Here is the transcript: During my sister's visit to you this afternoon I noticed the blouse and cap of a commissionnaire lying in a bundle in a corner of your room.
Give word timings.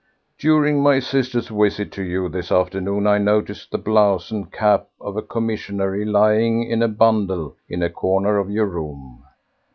During 0.39 0.81
my 0.81 0.97
sister's 0.97 1.49
visit 1.49 1.91
to 1.91 2.01
you 2.01 2.27
this 2.27 2.51
afternoon 2.51 3.05
I 3.05 3.19
noticed 3.19 3.69
the 3.69 3.77
blouse 3.77 4.31
and 4.31 4.51
cap 4.51 4.87
of 4.99 5.15
a 5.15 5.21
commissionnaire 5.21 6.07
lying 6.07 6.63
in 6.63 6.81
a 6.81 6.87
bundle 6.87 7.55
in 7.69 7.83
a 7.83 7.89
corner 7.91 8.39
of 8.39 8.49
your 8.49 8.65
room. 8.65 9.21